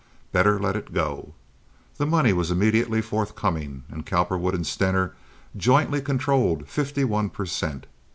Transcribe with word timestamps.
Better 0.31 0.59
let 0.59 0.75
it 0.75 0.95
go. 0.95 1.35
The 1.97 2.07
money 2.07 2.33
was 2.33 2.49
immediately 2.49 3.01
forthcoming, 3.03 3.83
and 3.87 4.03
Cowperwood 4.03 4.55
and 4.55 4.65
Stener 4.65 5.13
jointly 5.55 6.01
controlled 6.01 6.67
fifty 6.67 7.03
one 7.03 7.29
per 7.29 7.45
cent. 7.45 7.85